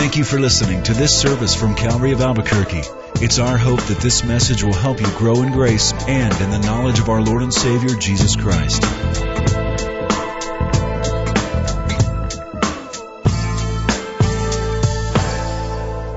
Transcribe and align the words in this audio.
Thank 0.00 0.16
you 0.16 0.24
for 0.24 0.40
listening 0.40 0.82
to 0.84 0.94
this 0.94 1.20
service 1.20 1.54
from 1.54 1.74
Calvary 1.74 2.12
of 2.12 2.22
Albuquerque. 2.22 2.84
It's 3.16 3.38
our 3.38 3.58
hope 3.58 3.82
that 3.82 3.98
this 3.98 4.24
message 4.24 4.64
will 4.64 4.72
help 4.72 4.98
you 4.98 5.06
grow 5.18 5.42
in 5.42 5.52
grace 5.52 5.92
and 5.92 6.32
in 6.40 6.50
the 6.50 6.58
knowledge 6.58 6.98
of 7.00 7.10
our 7.10 7.20
Lord 7.20 7.42
and 7.42 7.52
Savior, 7.52 7.94
Jesus 7.96 8.34
Christ. 8.34 8.82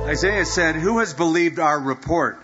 Isaiah 0.07 0.45
said, 0.45 0.75
Who 0.75 0.99
has 0.99 1.13
believed 1.13 1.59
our 1.59 1.77
report? 1.77 2.39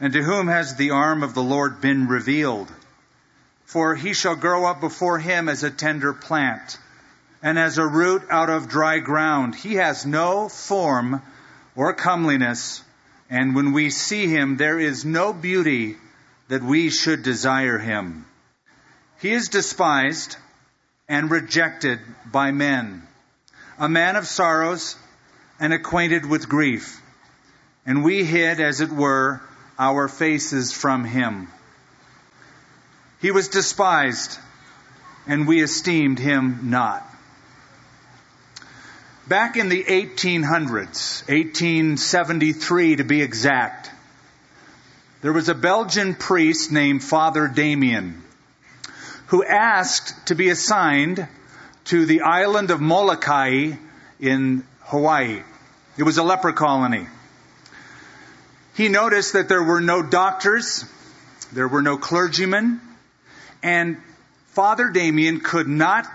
And 0.00 0.14
to 0.14 0.22
whom 0.22 0.46
has 0.48 0.76
the 0.76 0.92
arm 0.92 1.22
of 1.22 1.34
the 1.34 1.42
Lord 1.42 1.82
been 1.82 2.08
revealed? 2.08 2.72
For 3.66 3.94
he 3.94 4.14
shall 4.14 4.34
grow 4.34 4.64
up 4.64 4.80
before 4.80 5.18
him 5.18 5.50
as 5.50 5.62
a 5.62 5.70
tender 5.70 6.14
plant, 6.14 6.78
and 7.44 7.58
as 7.58 7.76
a 7.76 7.86
root 7.86 8.22
out 8.30 8.48
of 8.48 8.70
dry 8.70 8.98
ground. 8.98 9.54
He 9.54 9.74
has 9.74 10.06
no 10.06 10.48
form 10.48 11.20
or 11.76 11.92
comeliness, 11.92 12.82
and 13.28 13.54
when 13.54 13.72
we 13.72 13.90
see 13.90 14.26
him, 14.26 14.56
there 14.56 14.80
is 14.80 15.04
no 15.04 15.34
beauty 15.34 15.96
that 16.48 16.62
we 16.62 16.88
should 16.88 17.22
desire 17.22 17.78
him. 17.78 18.24
He 19.20 19.32
is 19.32 19.48
despised 19.48 20.36
and 21.06 21.30
rejected 21.30 22.00
by 22.24 22.50
men, 22.50 23.06
a 23.78 23.90
man 23.90 24.16
of 24.16 24.26
sorrows 24.26 24.96
and 25.60 25.74
acquainted 25.74 26.24
with 26.24 26.48
grief. 26.48 26.98
And 27.84 28.02
we 28.02 28.24
hid, 28.24 28.58
as 28.58 28.80
it 28.80 28.90
were, 28.90 29.42
our 29.78 30.08
faces 30.08 30.72
from 30.72 31.04
him. 31.04 31.48
He 33.20 33.30
was 33.30 33.48
despised, 33.48 34.38
and 35.26 35.46
we 35.46 35.62
esteemed 35.62 36.18
him 36.18 36.70
not. 36.70 37.10
Back 39.26 39.56
in 39.56 39.70
the 39.70 39.82
1800s, 39.82 41.26
1873 41.28 42.96
to 42.96 43.04
be 43.04 43.22
exact, 43.22 43.90
there 45.22 45.32
was 45.32 45.48
a 45.48 45.54
Belgian 45.54 46.14
priest 46.14 46.70
named 46.70 47.02
Father 47.02 47.48
Damien 47.48 48.22
who 49.28 49.42
asked 49.42 50.26
to 50.26 50.34
be 50.34 50.50
assigned 50.50 51.26
to 51.84 52.04
the 52.04 52.20
island 52.20 52.70
of 52.70 52.82
Molokai 52.82 53.72
in 54.20 54.62
Hawaii. 54.82 55.42
It 55.96 56.02
was 56.02 56.18
a 56.18 56.22
leper 56.22 56.52
colony. 56.52 57.06
He 58.76 58.88
noticed 58.88 59.32
that 59.32 59.48
there 59.48 59.62
were 59.62 59.80
no 59.80 60.02
doctors, 60.02 60.84
there 61.50 61.68
were 61.68 61.80
no 61.80 61.96
clergymen, 61.96 62.78
and 63.62 63.96
Father 64.48 64.90
Damien 64.90 65.40
could 65.40 65.66
not 65.66 66.06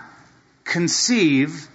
conceive 0.62 1.66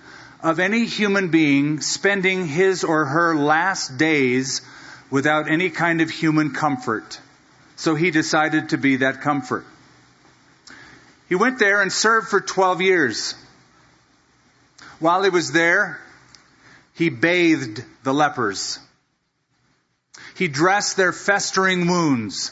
of 0.45 0.59
any 0.59 0.85
human 0.85 1.29
being 1.29 1.81
spending 1.81 2.45
his 2.45 2.83
or 2.83 3.05
her 3.05 3.35
last 3.35 3.97
days 3.97 4.61
without 5.09 5.49
any 5.49 5.71
kind 5.71 6.01
of 6.01 6.09
human 6.11 6.51
comfort. 6.51 7.19
So 7.77 7.95
he 7.95 8.11
decided 8.11 8.69
to 8.69 8.77
be 8.77 8.97
that 8.97 9.21
comfort. 9.21 9.65
He 11.27 11.33
went 11.33 11.57
there 11.57 11.81
and 11.81 11.91
served 11.91 12.27
for 12.27 12.39
12 12.39 12.81
years. 12.81 13.33
While 14.99 15.23
he 15.23 15.31
was 15.31 15.51
there, 15.51 15.99
he 16.93 17.09
bathed 17.09 17.83
the 18.03 18.13
lepers. 18.13 18.77
He 20.35 20.47
dressed 20.47 20.95
their 20.95 21.11
festering 21.11 21.87
wounds. 21.87 22.51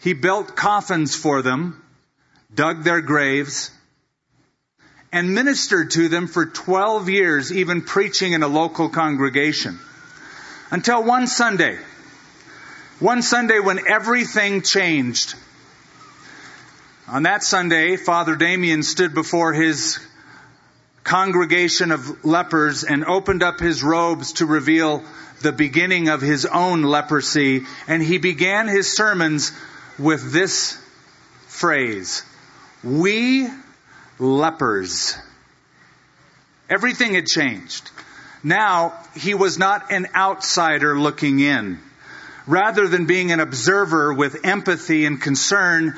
He 0.00 0.14
built 0.14 0.56
coffins 0.56 1.14
for 1.14 1.42
them, 1.42 1.84
dug 2.54 2.84
their 2.84 3.02
graves, 3.02 3.70
and 5.16 5.34
ministered 5.34 5.92
to 5.92 6.08
them 6.10 6.26
for 6.26 6.44
12 6.44 7.08
years, 7.08 7.50
even 7.50 7.80
preaching 7.80 8.34
in 8.34 8.42
a 8.42 8.48
local 8.48 8.90
congregation. 8.90 9.78
Until 10.70 11.02
one 11.02 11.26
Sunday. 11.26 11.78
One 12.98 13.22
Sunday 13.22 13.58
when 13.58 13.88
everything 13.88 14.60
changed. 14.60 15.34
On 17.08 17.22
that 17.22 17.42
Sunday, 17.42 17.96
Father 17.96 18.36
Damien 18.36 18.82
stood 18.82 19.14
before 19.14 19.54
his 19.54 19.98
congregation 21.02 21.92
of 21.92 22.22
lepers 22.22 22.84
and 22.84 23.02
opened 23.06 23.42
up 23.42 23.58
his 23.58 23.82
robes 23.82 24.34
to 24.34 24.44
reveal 24.44 25.02
the 25.40 25.52
beginning 25.52 26.10
of 26.10 26.20
his 26.20 26.44
own 26.44 26.82
leprosy. 26.82 27.64
And 27.88 28.02
he 28.02 28.18
began 28.18 28.68
his 28.68 28.94
sermons 28.94 29.52
with 29.98 30.30
this 30.30 30.76
phrase 31.46 32.22
We 32.84 33.48
lepers. 34.18 35.16
Everything 36.68 37.14
had 37.14 37.26
changed. 37.26 37.90
Now, 38.42 38.94
he 39.14 39.34
was 39.34 39.58
not 39.58 39.92
an 39.92 40.08
outsider 40.14 40.98
looking 40.98 41.40
in. 41.40 41.80
Rather 42.46 42.86
than 42.86 43.06
being 43.06 43.32
an 43.32 43.40
observer 43.40 44.12
with 44.14 44.44
empathy 44.44 45.04
and 45.04 45.20
concern, 45.20 45.96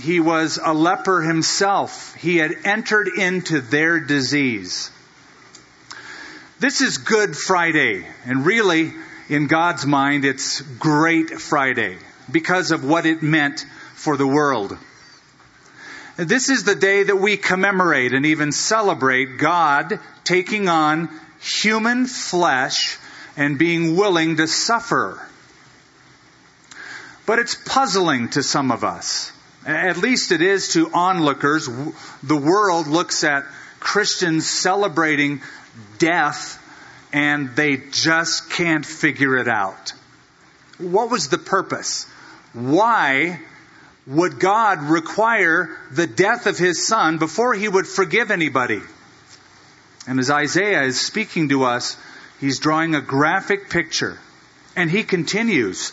he 0.00 0.20
was 0.20 0.58
a 0.62 0.72
leper 0.72 1.22
himself. 1.22 2.14
He 2.14 2.36
had 2.38 2.56
entered 2.64 3.08
into 3.08 3.60
their 3.60 4.00
disease. 4.00 4.90
This 6.58 6.80
is 6.80 6.98
Good 6.98 7.36
Friday, 7.36 8.06
and 8.24 8.46
really, 8.46 8.92
in 9.28 9.46
God's 9.46 9.84
mind, 9.84 10.24
it's 10.24 10.62
Great 10.62 11.30
Friday 11.40 11.98
because 12.30 12.70
of 12.70 12.84
what 12.84 13.04
it 13.04 13.22
meant 13.22 13.66
for 13.94 14.16
the 14.16 14.26
world. 14.26 14.76
This 16.16 16.48
is 16.48 16.64
the 16.64 16.74
day 16.74 17.02
that 17.02 17.16
we 17.16 17.36
commemorate 17.36 18.14
and 18.14 18.24
even 18.24 18.50
celebrate 18.50 19.36
God 19.36 20.00
taking 20.24 20.68
on 20.68 21.10
human 21.40 22.06
flesh 22.06 22.98
and 23.36 23.58
being 23.58 23.96
willing 23.96 24.38
to 24.38 24.46
suffer. 24.48 25.20
But 27.26 27.38
it's 27.38 27.54
puzzling 27.54 28.30
to 28.30 28.42
some 28.42 28.70
of 28.70 28.82
us. 28.82 29.30
At 29.66 29.98
least 29.98 30.32
it 30.32 30.40
is 30.40 30.72
to 30.72 30.90
onlookers. 30.92 31.68
The 32.22 32.36
world 32.36 32.86
looks 32.86 33.22
at 33.22 33.44
Christians 33.78 34.48
celebrating 34.48 35.42
death 35.98 36.62
and 37.12 37.54
they 37.56 37.76
just 37.76 38.50
can't 38.50 38.86
figure 38.86 39.36
it 39.36 39.48
out. 39.48 39.92
What 40.78 41.10
was 41.10 41.28
the 41.28 41.38
purpose? 41.38 42.06
Why 42.54 43.40
would 44.06 44.38
God 44.38 44.82
require 44.82 45.76
the 45.90 46.06
death 46.06 46.46
of 46.46 46.58
his 46.58 46.86
son 46.86 47.18
before 47.18 47.54
he 47.54 47.68
would 47.68 47.86
forgive 47.86 48.30
anybody? 48.30 48.80
And 50.06 50.20
as 50.20 50.30
Isaiah 50.30 50.82
is 50.82 51.00
speaking 51.00 51.48
to 51.48 51.64
us, 51.64 51.96
he's 52.40 52.60
drawing 52.60 52.94
a 52.94 53.00
graphic 53.00 53.68
picture. 53.68 54.18
And 54.76 54.90
he 54.90 55.02
continues, 55.02 55.92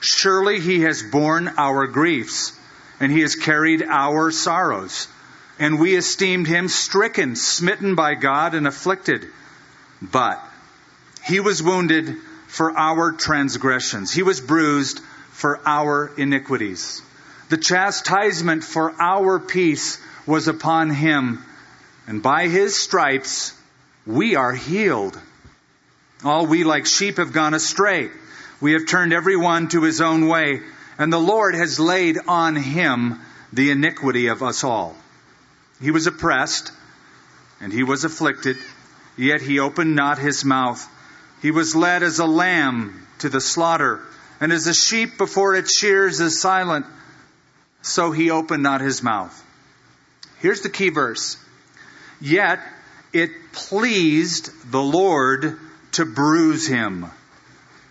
Surely 0.00 0.60
he 0.60 0.80
has 0.82 1.02
borne 1.02 1.52
our 1.58 1.86
griefs, 1.86 2.52
and 2.98 3.12
he 3.12 3.20
has 3.20 3.34
carried 3.34 3.82
our 3.82 4.30
sorrows. 4.30 5.08
And 5.58 5.78
we 5.78 5.94
esteemed 5.96 6.46
him 6.46 6.68
stricken, 6.68 7.36
smitten 7.36 7.94
by 7.94 8.14
God, 8.14 8.54
and 8.54 8.66
afflicted. 8.66 9.26
But 10.00 10.42
he 11.26 11.40
was 11.40 11.62
wounded 11.62 12.16
for 12.46 12.76
our 12.76 13.12
transgressions, 13.12 14.10
he 14.10 14.22
was 14.22 14.40
bruised 14.40 15.00
for 15.32 15.60
our 15.66 16.10
iniquities. 16.16 17.02
The 17.50 17.56
chastisement 17.56 18.62
for 18.62 18.94
our 19.00 19.40
peace 19.40 20.00
was 20.24 20.46
upon 20.46 20.88
him, 20.90 21.44
and 22.06 22.22
by 22.22 22.46
his 22.46 22.78
stripes 22.78 23.52
we 24.06 24.36
are 24.36 24.52
healed. 24.52 25.18
All 26.22 26.46
we 26.46 26.62
like 26.62 26.86
sheep 26.86 27.16
have 27.16 27.32
gone 27.32 27.54
astray. 27.54 28.10
We 28.60 28.74
have 28.74 28.86
turned 28.86 29.12
every 29.12 29.36
one 29.36 29.66
to 29.68 29.82
his 29.82 30.00
own 30.00 30.28
way, 30.28 30.62
and 30.96 31.12
the 31.12 31.18
Lord 31.18 31.56
has 31.56 31.80
laid 31.80 32.18
on 32.28 32.54
him 32.54 33.20
the 33.52 33.72
iniquity 33.72 34.28
of 34.28 34.44
us 34.44 34.62
all. 34.62 34.96
He 35.82 35.90
was 35.90 36.06
oppressed, 36.06 36.70
and 37.60 37.72
he 37.72 37.82
was 37.82 38.04
afflicted, 38.04 38.58
yet 39.16 39.40
he 39.40 39.58
opened 39.58 39.96
not 39.96 40.18
his 40.18 40.44
mouth. 40.44 40.88
He 41.42 41.50
was 41.50 41.74
led 41.74 42.04
as 42.04 42.20
a 42.20 42.26
lamb 42.26 43.08
to 43.18 43.28
the 43.28 43.40
slaughter, 43.40 44.02
and 44.40 44.52
as 44.52 44.68
a 44.68 44.74
sheep 44.74 45.18
before 45.18 45.56
its 45.56 45.76
shears 45.76 46.20
is 46.20 46.40
silent, 46.40 46.86
so 47.82 48.12
he 48.12 48.30
opened 48.30 48.62
not 48.62 48.80
his 48.80 49.02
mouth. 49.02 49.44
Here's 50.40 50.62
the 50.62 50.70
key 50.70 50.90
verse. 50.90 51.36
Yet 52.20 52.60
it 53.12 53.30
pleased 53.52 54.70
the 54.70 54.82
Lord 54.82 55.58
to 55.92 56.04
bruise 56.04 56.66
him. 56.66 57.06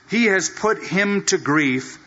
He 0.09 0.25
has 0.25 0.49
put 0.49 0.83
him 0.83 1.25
to 1.25 1.37
grief 1.37 1.97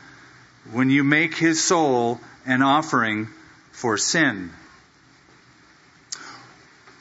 when 0.72 0.90
you 0.90 1.04
make 1.04 1.36
his 1.36 1.62
soul 1.62 2.20
an 2.46 2.62
offering 2.62 3.28
for 3.72 3.96
sin. 3.96 4.50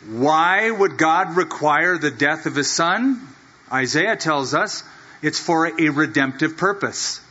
Why 0.08 0.70
would 0.70 0.98
God 0.98 1.38
require 1.38 1.98
the 1.98 2.12
death 2.12 2.46
of 2.46 2.56
his 2.56 2.70
son? 2.70 3.22
Isaiah 3.72 4.16
tells 4.16 4.54
us 4.54 4.84
it's 5.22 5.40
for 5.40 5.68
a 5.68 5.90
redemptive 5.90 6.58
purpose. 6.58 7.22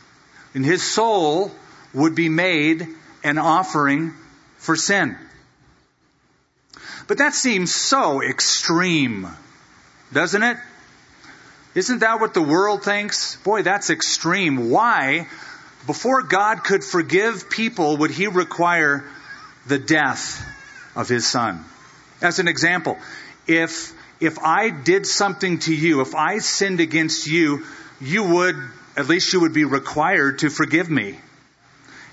And 0.53 0.65
his 0.65 0.81
soul 0.83 1.51
would 1.93 2.15
be 2.15 2.29
made 2.29 2.87
an 3.23 3.37
offering 3.37 4.13
for 4.57 4.75
sin. 4.75 5.17
But 7.07 7.17
that 7.17 7.33
seems 7.33 7.73
so 7.73 8.21
extreme, 8.21 9.27
doesn't 10.13 10.43
it? 10.43 10.57
Isn't 11.73 11.99
that 11.99 12.19
what 12.19 12.33
the 12.33 12.41
world 12.41 12.83
thinks? 12.83 13.37
Boy, 13.37 13.63
that's 13.63 13.89
extreme. 13.89 14.69
Why, 14.69 15.27
before 15.87 16.23
God 16.23 16.63
could 16.63 16.83
forgive 16.83 17.49
people, 17.49 17.97
would 17.97 18.11
he 18.11 18.27
require 18.27 19.05
the 19.67 19.79
death 19.79 20.45
of 20.95 21.07
his 21.07 21.25
son? 21.25 21.63
As 22.21 22.39
an 22.39 22.47
example, 22.47 22.97
if, 23.47 23.93
if 24.19 24.37
I 24.39 24.69
did 24.69 25.07
something 25.07 25.59
to 25.59 25.73
you, 25.73 26.01
if 26.01 26.13
I 26.13 26.39
sinned 26.39 26.81
against 26.81 27.27
you, 27.27 27.65
you 28.01 28.23
would, 28.23 28.55
at 28.97 29.07
least 29.07 29.31
you 29.33 29.41
would 29.41 29.53
be 29.53 29.63
required 29.63 30.39
to 30.39 30.49
forgive 30.49 30.89
me. 30.89 31.17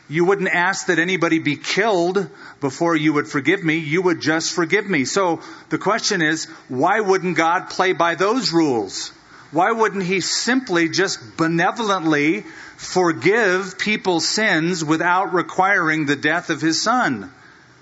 You 0.08 0.24
wouldn't 0.24 0.48
ask 0.48 0.86
that 0.86 0.98
anybody 0.98 1.38
be 1.38 1.56
killed 1.56 2.30
before 2.60 2.96
you 2.96 3.12
would 3.12 3.28
forgive 3.28 3.62
me. 3.62 3.76
You 3.76 4.00
would 4.02 4.20
just 4.20 4.54
forgive 4.54 4.88
me. 4.88 5.04
So 5.04 5.42
the 5.68 5.78
question 5.78 6.22
is, 6.22 6.46
why 6.68 7.00
wouldn't 7.00 7.36
God 7.36 7.68
play 7.68 7.92
by 7.92 8.14
those 8.14 8.50
rules? 8.50 9.12
Why 9.50 9.70
wouldn't 9.72 10.04
He 10.04 10.20
simply 10.20 10.88
just 10.88 11.36
benevolently 11.36 12.42
forgive 12.76 13.78
people's 13.78 14.26
sins 14.26 14.82
without 14.82 15.34
requiring 15.34 16.06
the 16.06 16.16
death 16.16 16.48
of 16.48 16.62
His 16.62 16.80
Son? 16.80 17.30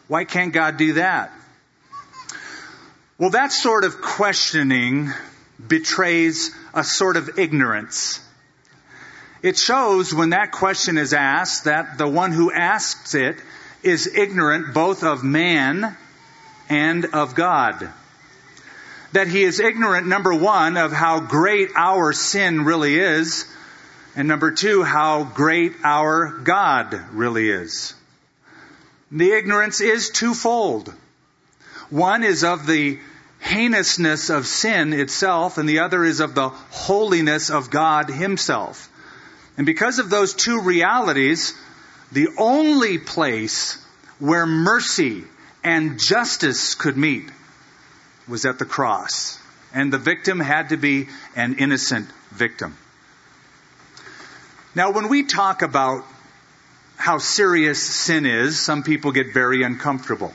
Why 0.08 0.24
can't 0.24 0.52
God 0.52 0.76
do 0.76 0.94
that? 0.94 1.32
Well, 3.18 3.30
that 3.30 3.52
sort 3.52 3.84
of 3.84 4.00
questioning 4.00 5.10
betrays 5.64 6.54
a 6.74 6.84
sort 6.84 7.16
of 7.16 7.38
ignorance. 7.38 8.20
It 9.46 9.56
shows 9.56 10.12
when 10.12 10.30
that 10.30 10.50
question 10.50 10.98
is 10.98 11.12
asked 11.12 11.66
that 11.66 11.98
the 11.98 12.08
one 12.08 12.32
who 12.32 12.50
asks 12.50 13.14
it 13.14 13.36
is 13.80 14.08
ignorant 14.12 14.74
both 14.74 15.04
of 15.04 15.22
man 15.22 15.96
and 16.68 17.04
of 17.04 17.36
God. 17.36 17.88
That 19.12 19.28
he 19.28 19.44
is 19.44 19.60
ignorant, 19.60 20.08
number 20.08 20.34
one, 20.34 20.76
of 20.76 20.90
how 20.90 21.20
great 21.20 21.70
our 21.76 22.12
sin 22.12 22.64
really 22.64 22.98
is, 22.98 23.44
and 24.16 24.26
number 24.26 24.50
two, 24.50 24.82
how 24.82 25.22
great 25.22 25.74
our 25.84 26.40
God 26.42 27.00
really 27.12 27.48
is. 27.48 27.94
The 29.12 29.30
ignorance 29.30 29.80
is 29.80 30.10
twofold. 30.10 30.92
One 31.88 32.24
is 32.24 32.42
of 32.42 32.66
the 32.66 32.98
heinousness 33.38 34.28
of 34.28 34.48
sin 34.48 34.92
itself, 34.92 35.56
and 35.56 35.68
the 35.68 35.78
other 35.78 36.02
is 36.02 36.18
of 36.18 36.34
the 36.34 36.48
holiness 36.48 37.48
of 37.48 37.70
God 37.70 38.10
Himself. 38.10 38.90
And 39.56 39.64
because 39.64 39.98
of 39.98 40.10
those 40.10 40.34
two 40.34 40.60
realities, 40.60 41.54
the 42.12 42.28
only 42.38 42.98
place 42.98 43.82
where 44.18 44.46
mercy 44.46 45.24
and 45.64 45.98
justice 45.98 46.74
could 46.74 46.96
meet 46.96 47.30
was 48.28 48.44
at 48.44 48.58
the 48.58 48.64
cross. 48.64 49.38
And 49.74 49.92
the 49.92 49.98
victim 49.98 50.40
had 50.40 50.70
to 50.70 50.76
be 50.76 51.08
an 51.34 51.56
innocent 51.58 52.08
victim. 52.30 52.76
Now, 54.74 54.90
when 54.90 55.08
we 55.08 55.24
talk 55.24 55.62
about 55.62 56.04
how 56.96 57.18
serious 57.18 57.82
sin 57.82 58.26
is, 58.26 58.58
some 58.58 58.82
people 58.82 59.12
get 59.12 59.32
very 59.32 59.62
uncomfortable. 59.62 60.32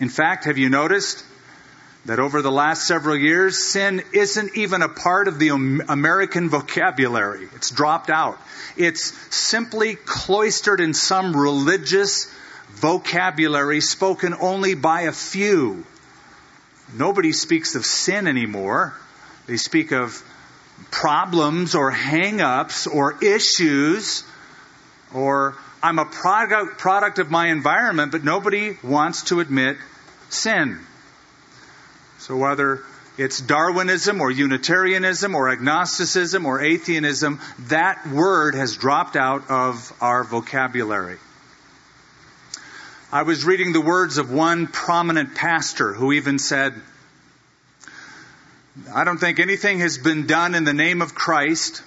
In 0.00 0.08
fact, 0.08 0.44
have 0.44 0.58
you 0.58 0.68
noticed 0.68 1.24
that 2.06 2.18
over 2.18 2.42
the 2.42 2.50
last 2.50 2.86
several 2.86 3.16
years, 3.16 3.58
sin 3.58 4.02
isn't 4.12 4.56
even 4.56 4.82
a 4.82 4.88
part 4.88 5.28
of 5.28 5.38
the 5.38 5.48
American 5.48 6.48
vocabulary. 6.48 7.48
It's 7.54 7.70
dropped 7.70 8.08
out. 8.08 8.38
It's 8.76 9.12
simply 9.34 9.96
cloistered 9.96 10.80
in 10.80 10.94
some 10.94 11.36
religious 11.36 12.32
vocabulary 12.70 13.80
spoken 13.80 14.34
only 14.34 14.74
by 14.74 15.02
a 15.02 15.12
few. 15.12 15.84
Nobody 16.96 17.32
speaks 17.32 17.74
of 17.74 17.84
sin 17.84 18.26
anymore. 18.26 18.94
They 19.46 19.56
speak 19.56 19.92
of 19.92 20.22
problems 20.90 21.74
or 21.74 21.90
hang-ups 21.90 22.86
or 22.86 23.22
issues 23.22 24.24
or 25.12 25.56
I'm 25.82 25.98
a 25.98 26.04
product, 26.04 26.78
product 26.78 27.18
of 27.18 27.30
my 27.30 27.48
environment, 27.48 28.12
but 28.12 28.24
nobody 28.24 28.76
wants 28.82 29.24
to 29.24 29.40
admit 29.40 29.76
sin. 30.28 30.80
So 32.28 32.36
whether 32.36 32.84
it's 33.16 33.40
Darwinism 33.40 34.20
or 34.20 34.30
Unitarianism 34.30 35.34
or 35.34 35.48
agnosticism 35.48 36.44
or 36.44 36.60
atheism, 36.60 37.40
that 37.68 38.06
word 38.06 38.54
has 38.54 38.76
dropped 38.76 39.16
out 39.16 39.50
of 39.50 39.94
our 39.98 40.24
vocabulary. 40.24 41.16
I 43.10 43.22
was 43.22 43.46
reading 43.46 43.72
the 43.72 43.80
words 43.80 44.18
of 44.18 44.30
one 44.30 44.66
prominent 44.66 45.36
pastor 45.36 45.94
who 45.94 46.12
even 46.12 46.38
said, 46.38 46.74
I 48.94 49.04
don't 49.04 49.16
think 49.16 49.40
anything 49.40 49.78
has 49.78 49.96
been 49.96 50.26
done 50.26 50.54
in 50.54 50.64
the 50.64 50.74
name 50.74 51.00
of 51.00 51.14
Christ 51.14 51.82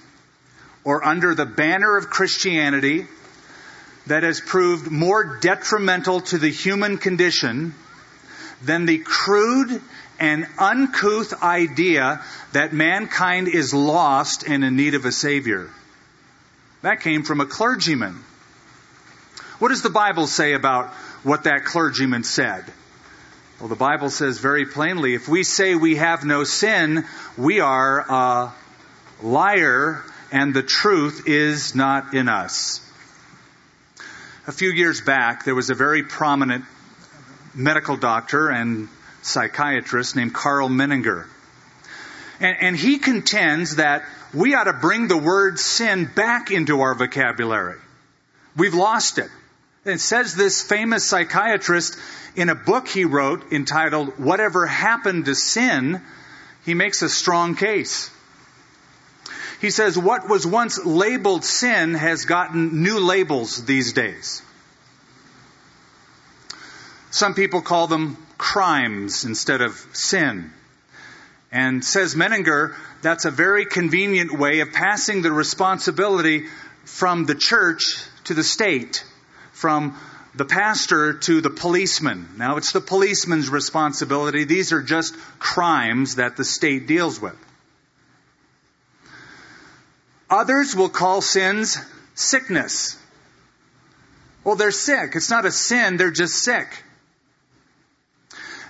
or 0.82 1.06
under 1.06 1.36
the 1.36 1.46
banner 1.46 1.96
of 1.96 2.10
Christianity 2.10 3.06
that 4.08 4.24
has 4.24 4.40
proved 4.40 4.90
more 4.90 5.38
detrimental 5.40 6.20
to 6.22 6.38
the 6.38 6.50
human 6.50 6.98
condition 6.98 7.76
than 8.64 8.86
the 8.86 8.98
crude 8.98 9.80
and 10.18 10.46
uncouth 10.58 11.42
idea 11.42 12.22
that 12.52 12.72
mankind 12.72 13.48
is 13.48 13.74
lost 13.74 14.44
and 14.46 14.64
in 14.64 14.76
need 14.76 14.94
of 14.94 15.04
a 15.04 15.12
Savior. 15.12 15.70
That 16.82 17.00
came 17.00 17.22
from 17.22 17.40
a 17.40 17.46
clergyman. 17.46 18.24
What 19.58 19.68
does 19.68 19.82
the 19.82 19.90
Bible 19.90 20.26
say 20.26 20.54
about 20.54 20.88
what 21.22 21.44
that 21.44 21.64
clergyman 21.64 22.24
said? 22.24 22.64
Well, 23.60 23.68
the 23.68 23.76
Bible 23.76 24.10
says 24.10 24.38
very 24.38 24.66
plainly 24.66 25.14
if 25.14 25.28
we 25.28 25.44
say 25.44 25.76
we 25.76 25.94
have 25.96 26.24
no 26.24 26.42
sin, 26.42 27.04
we 27.38 27.60
are 27.60 28.00
a 28.00 28.52
liar 29.22 30.02
and 30.32 30.52
the 30.52 30.64
truth 30.64 31.24
is 31.26 31.74
not 31.74 32.14
in 32.14 32.28
us. 32.28 32.80
A 34.48 34.52
few 34.52 34.72
years 34.72 35.00
back, 35.00 35.44
there 35.44 35.54
was 35.54 35.70
a 35.70 35.74
very 35.74 36.02
prominent 36.02 36.64
medical 37.54 37.96
doctor 37.96 38.48
and 38.48 38.88
psychiatrist 39.22 40.16
named 40.16 40.34
Karl 40.34 40.68
Menninger. 40.68 41.26
And, 42.40 42.56
and 42.60 42.76
he 42.76 42.98
contends 42.98 43.76
that 43.76 44.04
we 44.34 44.54
ought 44.54 44.64
to 44.64 44.72
bring 44.72 45.08
the 45.08 45.16
word 45.16 45.58
sin 45.58 46.10
back 46.14 46.50
into 46.50 46.80
our 46.80 46.94
vocabulary. 46.94 47.78
We've 48.56 48.74
lost 48.74 49.18
it. 49.18 49.30
It 49.84 50.00
says 50.00 50.34
this 50.34 50.62
famous 50.62 51.04
psychiatrist 51.04 51.98
in 52.36 52.48
a 52.48 52.54
book 52.54 52.88
he 52.88 53.04
wrote 53.04 53.52
entitled 53.52 54.18
Whatever 54.18 54.66
Happened 54.66 55.24
to 55.26 55.34
Sin, 55.34 56.00
he 56.64 56.74
makes 56.74 57.02
a 57.02 57.08
strong 57.08 57.56
case. 57.56 58.10
He 59.60 59.70
says 59.70 59.96
what 59.98 60.28
was 60.28 60.46
once 60.46 60.84
labeled 60.84 61.44
sin 61.44 61.94
has 61.94 62.24
gotten 62.24 62.82
new 62.82 62.98
labels 62.98 63.64
these 63.64 63.92
days. 63.92 64.42
Some 67.10 67.34
people 67.34 67.60
call 67.60 67.86
them 67.86 68.16
crimes 68.42 69.24
instead 69.24 69.60
of 69.60 69.72
sin. 69.92 70.50
And 71.52 71.84
says 71.84 72.16
Menninger, 72.16 72.74
that's 73.00 73.24
a 73.24 73.30
very 73.30 73.66
convenient 73.66 74.36
way 74.36 74.60
of 74.60 74.72
passing 74.72 75.22
the 75.22 75.30
responsibility 75.30 76.46
from 76.84 77.24
the 77.24 77.36
church 77.36 77.98
to 78.24 78.34
the 78.34 78.42
state, 78.42 79.04
from 79.52 79.96
the 80.34 80.44
pastor 80.44 81.12
to 81.12 81.40
the 81.40 81.50
policeman. 81.50 82.30
Now 82.36 82.56
it's 82.56 82.72
the 82.72 82.80
policeman's 82.80 83.48
responsibility. 83.48 84.42
These 84.42 84.72
are 84.72 84.82
just 84.82 85.14
crimes 85.38 86.16
that 86.16 86.36
the 86.36 86.44
state 86.44 86.88
deals 86.88 87.20
with. 87.20 87.36
Others 90.28 90.74
will 90.74 90.88
call 90.88 91.20
sins 91.20 91.78
sickness. 92.16 92.98
Well, 94.42 94.56
they're 94.56 94.72
sick. 94.72 95.12
It's 95.14 95.30
not 95.30 95.46
a 95.46 95.52
sin, 95.52 95.96
they're 95.96 96.10
just 96.10 96.34
sick. 96.34 96.66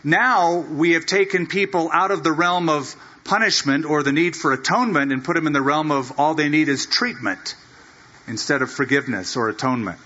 Now 0.04 0.58
we 0.58 0.92
have 0.92 1.06
taken 1.06 1.46
people 1.46 1.90
out 1.92 2.10
of 2.10 2.24
the 2.24 2.32
realm 2.32 2.68
of 2.68 2.94
punishment 3.24 3.84
or 3.84 4.02
the 4.02 4.12
need 4.12 4.34
for 4.34 4.52
atonement 4.52 5.12
and 5.12 5.24
put 5.24 5.34
them 5.34 5.46
in 5.46 5.52
the 5.52 5.62
realm 5.62 5.90
of 5.90 6.18
all 6.18 6.34
they 6.34 6.48
need 6.48 6.68
is 6.68 6.86
treatment 6.86 7.54
instead 8.26 8.62
of 8.62 8.70
forgiveness 8.70 9.36
or 9.36 9.48
atonement. 9.48 9.98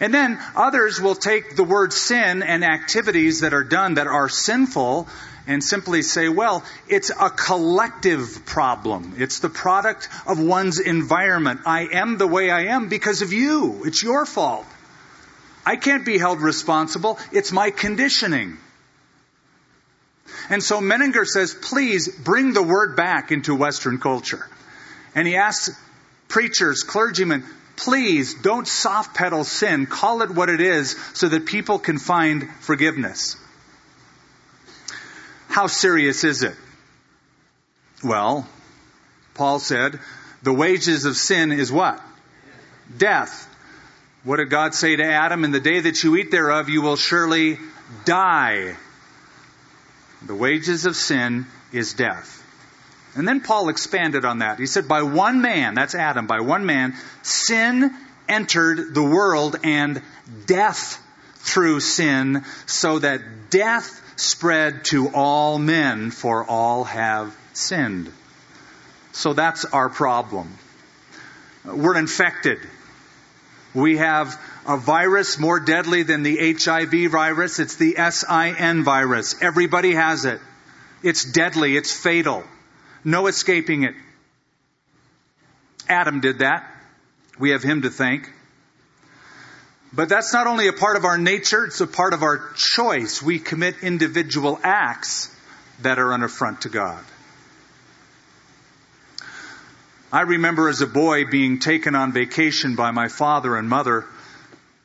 And 0.00 0.12
then 0.12 0.40
others 0.56 1.00
will 1.00 1.14
take 1.14 1.56
the 1.56 1.64
word 1.64 1.92
sin 1.92 2.42
and 2.42 2.64
activities 2.64 3.40
that 3.40 3.54
are 3.54 3.64
done 3.64 3.94
that 3.94 4.06
are 4.06 4.28
sinful 4.28 5.08
and 5.46 5.62
simply 5.62 6.02
say, 6.02 6.28
well, 6.28 6.64
it's 6.88 7.10
a 7.10 7.30
collective 7.30 8.44
problem. 8.46 9.14
It's 9.18 9.40
the 9.40 9.48
product 9.48 10.08
of 10.26 10.40
one's 10.40 10.80
environment. 10.80 11.60
I 11.66 11.88
am 11.92 12.18
the 12.18 12.26
way 12.26 12.50
I 12.50 12.66
am 12.74 12.88
because 12.88 13.22
of 13.22 13.32
you. 13.32 13.82
It's 13.84 14.02
your 14.02 14.26
fault. 14.26 14.66
I 15.66 15.76
can't 15.76 16.04
be 16.04 16.18
held 16.18 16.40
responsible. 16.40 17.18
It's 17.32 17.52
my 17.52 17.70
conditioning. 17.70 18.58
And 20.50 20.62
so 20.62 20.80
Menninger 20.80 21.26
says, 21.26 21.54
please 21.54 22.08
bring 22.08 22.52
the 22.52 22.62
word 22.62 22.96
back 22.96 23.32
into 23.32 23.54
Western 23.54 23.98
culture. 23.98 24.46
And 25.14 25.26
he 25.26 25.36
asks 25.36 25.78
preachers, 26.28 26.82
clergymen, 26.82 27.44
please 27.76 28.34
don't 28.34 28.68
soft 28.68 29.14
pedal 29.14 29.44
sin. 29.44 29.86
Call 29.86 30.22
it 30.22 30.30
what 30.30 30.48
it 30.48 30.60
is 30.60 30.96
so 31.14 31.28
that 31.28 31.46
people 31.46 31.78
can 31.78 31.98
find 31.98 32.50
forgiveness. 32.60 33.36
How 35.48 35.66
serious 35.66 36.24
is 36.24 36.42
it? 36.42 36.56
Well, 38.02 38.46
Paul 39.34 39.60
said, 39.60 39.98
the 40.42 40.52
wages 40.52 41.04
of 41.04 41.16
sin 41.16 41.52
is 41.52 41.72
what? 41.72 42.02
Death. 42.98 43.48
What 44.24 44.36
did 44.38 44.48
God 44.50 44.74
say 44.74 44.96
to 44.96 45.04
Adam? 45.04 45.44
In 45.44 45.50
the 45.50 45.60
day 45.60 45.80
that 45.80 46.02
you 46.02 46.16
eat 46.16 46.30
thereof, 46.30 46.68
you 46.70 46.80
will 46.80 46.96
surely 46.96 47.58
die. 48.06 48.74
The 50.26 50.34
wages 50.34 50.86
of 50.86 50.96
sin 50.96 51.46
is 51.72 51.92
death. 51.92 52.40
And 53.14 53.28
then 53.28 53.42
Paul 53.42 53.68
expanded 53.68 54.24
on 54.24 54.38
that. 54.38 54.58
He 54.58 54.66
said, 54.66 54.88
by 54.88 55.02
one 55.02 55.42
man, 55.42 55.74
that's 55.74 55.94
Adam, 55.94 56.26
by 56.26 56.40
one 56.40 56.64
man, 56.64 56.94
sin 57.22 57.94
entered 58.28 58.94
the 58.94 59.02
world 59.02 59.56
and 59.62 60.02
death 60.46 61.00
through 61.36 61.80
sin, 61.80 62.42
so 62.64 62.98
that 62.98 63.50
death 63.50 64.00
spread 64.16 64.86
to 64.86 65.10
all 65.10 65.58
men, 65.58 66.10
for 66.10 66.42
all 66.42 66.84
have 66.84 67.36
sinned. 67.52 68.10
So 69.12 69.34
that's 69.34 69.66
our 69.66 69.90
problem. 69.90 70.56
We're 71.64 71.98
infected. 71.98 72.58
We 73.74 73.96
have 73.96 74.40
a 74.66 74.76
virus 74.76 75.38
more 75.38 75.58
deadly 75.58 76.04
than 76.04 76.22
the 76.22 76.54
HIV 76.54 77.10
virus. 77.10 77.58
It's 77.58 77.76
the 77.76 77.96
SIN 77.96 78.84
virus. 78.84 79.34
Everybody 79.42 79.94
has 79.94 80.24
it. 80.24 80.40
It's 81.02 81.24
deadly. 81.24 81.76
It's 81.76 81.92
fatal. 81.92 82.44
No 83.04 83.26
escaping 83.26 83.82
it. 83.82 83.94
Adam 85.88 86.20
did 86.20 86.38
that. 86.38 86.70
We 87.38 87.50
have 87.50 87.62
him 87.62 87.82
to 87.82 87.90
thank. 87.90 88.30
But 89.92 90.08
that's 90.08 90.32
not 90.32 90.46
only 90.46 90.68
a 90.68 90.72
part 90.72 90.96
of 90.96 91.04
our 91.04 91.18
nature, 91.18 91.66
it's 91.66 91.80
a 91.80 91.86
part 91.86 92.14
of 92.14 92.22
our 92.22 92.52
choice. 92.54 93.22
We 93.22 93.38
commit 93.38 93.76
individual 93.82 94.58
acts 94.62 95.34
that 95.82 95.98
are 95.98 96.12
an 96.12 96.22
affront 96.22 96.62
to 96.62 96.68
God. 96.68 97.04
I 100.14 100.20
remember 100.20 100.68
as 100.68 100.80
a 100.80 100.86
boy 100.86 101.24
being 101.24 101.58
taken 101.58 101.96
on 101.96 102.12
vacation 102.12 102.76
by 102.76 102.92
my 102.92 103.08
father 103.08 103.56
and 103.56 103.68
mother 103.68 104.04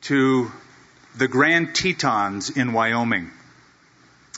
to 0.00 0.50
the 1.16 1.28
Grand 1.28 1.72
Tetons 1.72 2.50
in 2.50 2.72
Wyoming. 2.72 3.30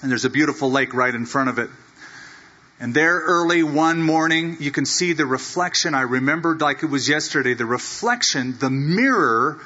And 0.02 0.10
there's 0.10 0.26
a 0.26 0.28
beautiful 0.28 0.70
lake 0.70 0.92
right 0.92 1.14
in 1.14 1.24
front 1.24 1.48
of 1.48 1.58
it. 1.58 1.70
And 2.78 2.92
there 2.92 3.18
early 3.20 3.62
one 3.62 4.02
morning, 4.02 4.58
you 4.60 4.70
can 4.70 4.84
see 4.84 5.14
the 5.14 5.24
reflection. 5.24 5.94
I 5.94 6.02
remembered 6.02 6.60
like 6.60 6.82
it 6.82 6.90
was 6.90 7.08
yesterday, 7.08 7.54
the 7.54 7.64
reflection, 7.64 8.58
the 8.58 8.68
mirror 8.68 9.60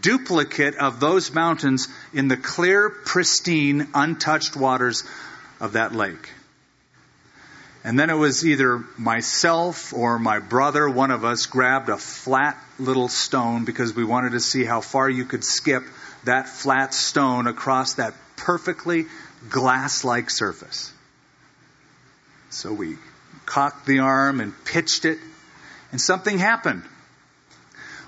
duplicate 0.00 0.74
of 0.74 0.98
those 0.98 1.32
mountains 1.32 1.86
in 2.12 2.26
the 2.26 2.36
clear, 2.36 2.90
pristine, 2.90 3.86
untouched 3.94 4.56
waters 4.56 5.04
of 5.60 5.74
that 5.74 5.94
lake. 5.94 6.30
And 7.84 7.98
then 7.98 8.08
it 8.08 8.14
was 8.14 8.46
either 8.46 8.82
myself 8.96 9.92
or 9.92 10.18
my 10.18 10.38
brother, 10.38 10.88
one 10.88 11.10
of 11.10 11.22
us, 11.22 11.44
grabbed 11.44 11.90
a 11.90 11.98
flat 11.98 12.58
little 12.78 13.08
stone 13.08 13.66
because 13.66 13.94
we 13.94 14.04
wanted 14.04 14.32
to 14.32 14.40
see 14.40 14.64
how 14.64 14.80
far 14.80 15.08
you 15.08 15.26
could 15.26 15.44
skip 15.44 15.84
that 16.24 16.48
flat 16.48 16.94
stone 16.94 17.46
across 17.46 17.94
that 17.94 18.14
perfectly 18.36 19.04
glass 19.50 20.02
like 20.02 20.30
surface. 20.30 20.92
So 22.48 22.72
we 22.72 22.96
cocked 23.44 23.84
the 23.84 23.98
arm 23.98 24.40
and 24.40 24.54
pitched 24.64 25.04
it, 25.04 25.18
and 25.92 26.00
something 26.00 26.38
happened. 26.38 26.84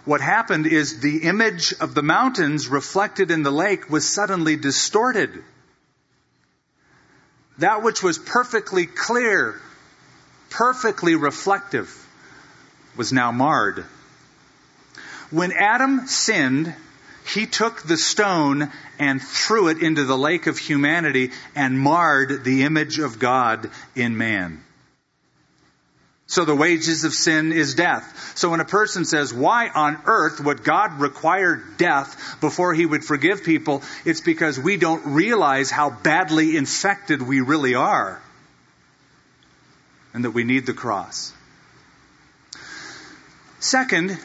What 0.07 0.23
happened 0.23 0.67
is 0.67 1.01
the 1.01 1.25
image 1.25 1.75
of 1.81 1.95
the 1.95 2.03
mountains 2.03 2.69
reflected 2.69 3.31
in 3.31 3.43
the 3.43 3.51
lake 3.51 3.91
was 3.91 4.09
suddenly 4.09 4.57
distorted. 4.57 5.43
That 7.59 7.83
which 7.83 8.03
was 8.03 8.19
perfectly 8.19 8.87
clear, 8.87 9.61
perfectly 10.51 11.15
reflective, 11.15 11.91
was 12.97 13.13
now 13.13 13.33
marred. 13.33 13.85
When 15.31 15.53
Adam 15.53 16.07
sinned, 16.07 16.75
he 17.35 17.47
took 17.47 17.83
the 17.83 17.97
stone 17.97 18.71
and 18.99 19.21
threw 19.21 19.69
it 19.69 19.83
into 19.83 20.05
the 20.05 20.17
lake 20.17 20.47
of 20.47 20.59
humanity 20.59 21.33
and 21.55 21.79
marred 21.81 22.45
the 22.45 22.63
image 22.63 22.99
of 22.99 23.19
God 23.19 23.71
in 23.95 24.17
man. 24.17 24.63
So 26.29 26.45
the 26.45 26.57
wages 26.57 27.05
of 27.05 27.15
sin 27.15 27.53
is 27.53 27.77
death. 27.77 28.33
So 28.37 28.51
when 28.51 28.61
a 28.61 28.65
person 28.65 29.05
says, 29.05 29.33
why 29.33 29.69
on 29.69 29.99
earth 30.07 30.41
would 30.41 30.65
God 30.65 30.99
require 30.99 31.63
death 31.79 32.39
before 32.41 32.75
he 32.75 32.85
would 32.85 33.05
forgive 33.05 33.45
people? 33.45 33.83
It's 34.05 34.21
because 34.21 34.59
we 34.59 34.77
don't 34.77 35.15
realize 35.15 35.71
how 35.71 35.91
badly 35.91 36.57
infected 36.57 37.23
we 37.23 37.41
really 37.41 37.75
are. 37.75 38.21
And 40.13 40.25
that 40.25 40.33
we 40.33 40.43
need 40.43 40.67
the 40.67 40.73
cross. 40.73 41.33
Second, 43.61 44.19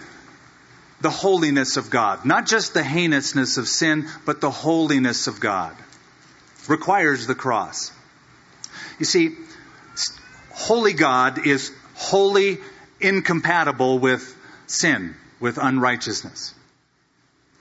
the 1.01 1.09
holiness 1.11 1.77
of 1.77 1.91
God. 1.91 2.25
Not 2.25 2.47
just 2.47 2.73
the 2.73 2.83
heinousness 2.83 3.57
of 3.57 3.67
sin, 3.67 4.07
but 4.25 4.41
the 4.41 4.51
holiness 4.51 5.27
of 5.27 5.39
God 5.39 5.75
requires 6.67 7.27
the 7.27 7.35
cross. 7.35 7.91
You 8.97 9.05
see, 9.05 9.35
holy 10.51 10.93
God 10.93 11.45
is 11.45 11.71
wholly 12.01 12.57
incompatible 12.99 13.99
with 13.99 14.35
sin, 14.65 15.15
with 15.39 15.57
unrighteousness. 15.57 16.53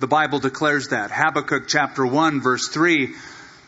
The 0.00 0.06
Bible 0.06 0.38
declares 0.38 0.88
that. 0.88 1.10
Habakkuk 1.10 1.68
chapter 1.68 2.06
1 2.06 2.40
verse 2.40 2.68
3, 2.68 3.10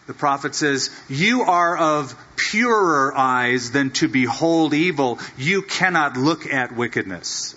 the 0.06 0.14
prophet 0.14 0.54
says, 0.54 0.90
You 1.08 1.42
are 1.42 1.76
of 1.76 2.16
purer 2.36 3.12
eyes 3.14 3.70
than 3.70 3.90
to 3.90 4.08
behold 4.08 4.72
evil. 4.72 5.18
You 5.36 5.60
cannot 5.62 6.16
look 6.16 6.46
at 6.46 6.74
wickedness. 6.74 7.54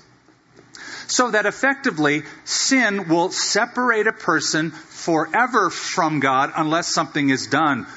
So 1.07 1.31
that 1.31 1.45
effectively, 1.45 2.24
sin 2.43 3.07
will 3.07 3.31
separate 3.31 4.07
a 4.07 4.13
person 4.13 4.72
forever 4.72 5.69
from 5.69 6.19
God 6.19 6.51
unless 6.55 6.88
something 6.88 7.29
is 7.29 7.48
done 7.48 7.88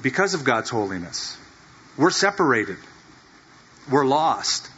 because 0.00 0.32
of 0.34 0.44
God's 0.44 0.70
holiness. 0.70 1.36
We're 1.98 2.10
separated. 2.10 2.78
We're 3.90 4.06
lost. 4.06 4.70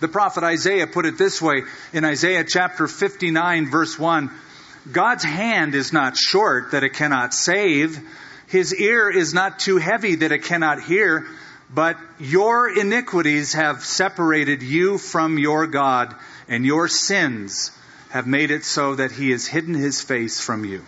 The 0.00 0.08
prophet 0.08 0.42
Isaiah 0.42 0.86
put 0.86 1.06
it 1.06 1.16
this 1.16 1.40
way 1.40 1.62
in 1.92 2.04
Isaiah 2.04 2.44
chapter 2.44 2.88
59 2.88 3.70
verse 3.70 3.98
1. 3.98 4.30
God's 4.90 5.24
hand 5.24 5.74
is 5.74 5.92
not 5.92 6.16
short 6.16 6.72
that 6.72 6.82
it 6.82 6.94
cannot 6.94 7.32
save. 7.32 8.00
His 8.48 8.74
ear 8.74 9.08
is 9.08 9.32
not 9.32 9.60
too 9.60 9.78
heavy 9.78 10.16
that 10.16 10.32
it 10.32 10.42
cannot 10.42 10.82
hear. 10.82 11.26
But 11.74 11.96
your 12.18 12.68
iniquities 12.68 13.54
have 13.54 13.84
separated 13.84 14.62
you 14.62 14.98
from 14.98 15.38
your 15.38 15.66
God, 15.66 16.14
and 16.48 16.66
your 16.66 16.86
sins 16.88 17.70
have 18.10 18.26
made 18.26 18.50
it 18.50 18.64
so 18.64 18.96
that 18.96 19.10
he 19.10 19.30
has 19.30 19.46
hidden 19.46 19.72
his 19.72 20.02
face 20.02 20.38
from 20.38 20.66
you. 20.66 20.84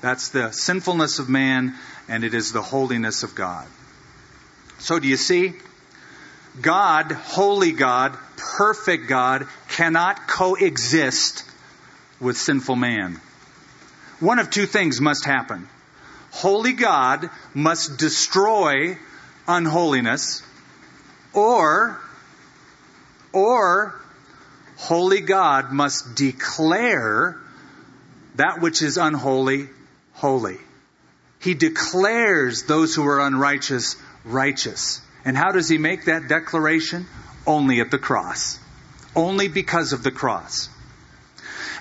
That's 0.00 0.30
the 0.30 0.52
sinfulness 0.52 1.18
of 1.18 1.28
man, 1.28 1.74
and 2.08 2.24
it 2.24 2.32
is 2.32 2.52
the 2.52 2.62
holiness 2.62 3.22
of 3.22 3.34
God. 3.34 3.66
So 4.80 4.98
do 4.98 5.06
you 5.06 5.16
see? 5.16 5.52
God, 6.60 7.12
holy 7.12 7.72
God, 7.72 8.16
perfect 8.36 9.08
God, 9.08 9.46
cannot 9.68 10.26
coexist 10.26 11.44
with 12.18 12.36
sinful 12.36 12.76
man. 12.76 13.20
One 14.18 14.38
of 14.38 14.50
two 14.50 14.66
things 14.66 15.00
must 15.00 15.24
happen. 15.24 15.68
Holy 16.30 16.72
God 16.72 17.30
must 17.54 17.98
destroy 17.98 18.98
unholiness, 19.46 20.42
or, 21.32 22.00
or, 23.32 24.00
holy 24.76 25.20
God 25.20 25.72
must 25.72 26.14
declare 26.16 27.36
that 28.36 28.60
which 28.60 28.82
is 28.82 28.96
unholy, 28.96 29.68
holy. 30.14 30.58
He 31.40 31.54
declares 31.54 32.64
those 32.64 32.94
who 32.94 33.06
are 33.06 33.20
unrighteous, 33.20 33.96
righteous. 34.24 35.00
And 35.24 35.36
how 35.36 35.52
does 35.52 35.68
he 35.68 35.78
make 35.78 36.06
that 36.06 36.28
declaration? 36.28 37.06
Only 37.46 37.80
at 37.80 37.90
the 37.90 37.98
cross. 37.98 38.58
Only 39.14 39.48
because 39.48 39.92
of 39.92 40.02
the 40.02 40.10
cross. 40.10 40.68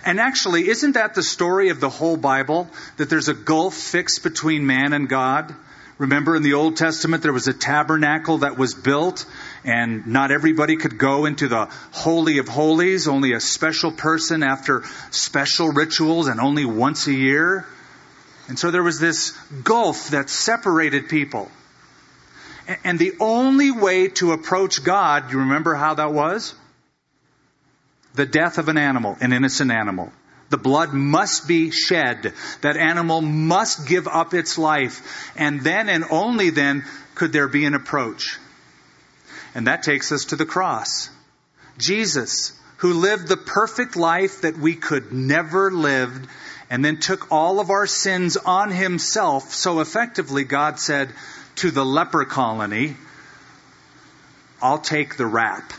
And 0.05 0.19
actually, 0.19 0.67
isn't 0.69 0.93
that 0.93 1.13
the 1.13 1.23
story 1.23 1.69
of 1.69 1.79
the 1.79 1.89
whole 1.89 2.17
Bible? 2.17 2.69
That 2.97 3.09
there's 3.09 3.27
a 3.27 3.33
gulf 3.33 3.73
fixed 3.75 4.23
between 4.23 4.65
man 4.65 4.93
and 4.93 5.09
God? 5.09 5.53
Remember 5.97 6.37
in 6.37 6.43
the 6.43 6.53
Old 6.53 6.77
Testament, 6.77 7.23
there 7.23 7.33
was 7.33 7.49
a 7.49 7.53
tabernacle 7.53 8.39
that 8.39 8.57
was 8.57 8.73
built, 8.73 9.25
and 9.65 10.07
not 10.07 10.31
everybody 10.31 10.77
could 10.77 10.97
go 10.97 11.25
into 11.25 11.49
the 11.49 11.65
Holy 11.91 12.37
of 12.37 12.47
Holies, 12.47 13.09
only 13.09 13.33
a 13.33 13.41
special 13.41 13.91
person 13.91 14.41
after 14.41 14.83
special 15.11 15.67
rituals, 15.67 16.27
and 16.27 16.39
only 16.39 16.63
once 16.63 17.07
a 17.07 17.13
year. 17.13 17.65
And 18.47 18.57
so 18.57 18.71
there 18.71 18.81
was 18.81 19.01
this 19.01 19.31
gulf 19.63 20.11
that 20.11 20.29
separated 20.29 21.09
people. 21.09 21.51
And 22.83 22.99
the 22.99 23.13
only 23.19 23.71
way 23.71 24.09
to 24.09 24.31
approach 24.31 24.83
God, 24.83 25.31
you 25.31 25.39
remember 25.39 25.73
how 25.73 25.95
that 25.95 26.13
was? 26.13 26.53
The 28.13 28.25
death 28.25 28.57
of 28.57 28.69
an 28.69 28.77
animal, 28.77 29.17
an 29.21 29.33
innocent 29.33 29.71
animal. 29.71 30.11
The 30.49 30.57
blood 30.57 30.93
must 30.93 31.47
be 31.47 31.71
shed. 31.71 32.33
That 32.61 32.77
animal 32.77 33.21
must 33.21 33.87
give 33.87 34.07
up 34.07 34.33
its 34.33 34.57
life. 34.57 35.31
And 35.35 35.61
then 35.61 35.89
and 35.89 36.05
only 36.09 36.49
then 36.49 36.83
could 37.15 37.31
there 37.31 37.47
be 37.47 37.65
an 37.65 37.75
approach. 37.75 38.37
And 39.55 39.67
that 39.67 39.83
takes 39.83 40.11
us 40.11 40.25
to 40.25 40.35
the 40.35 40.45
cross. 40.45 41.09
Jesus, 41.77 42.53
who 42.77 42.93
lived 42.93 43.27
the 43.27 43.37
perfect 43.37 43.95
life 43.95 44.41
that 44.41 44.57
we 44.57 44.75
could 44.75 45.11
never 45.11 45.71
live, 45.71 46.27
and 46.69 46.85
then 46.85 46.99
took 46.99 47.31
all 47.31 47.59
of 47.59 47.69
our 47.71 47.87
sins 47.87 48.37
on 48.37 48.69
himself. 48.69 49.53
So 49.53 49.79
effectively, 49.79 50.43
God 50.43 50.79
said 50.79 51.09
to 51.59 51.71
the 51.71 51.85
leper 51.85 52.25
colony, 52.25 52.95
I'll 54.61 54.79
take 54.79 55.17
the 55.17 55.25
rap. 55.25 55.71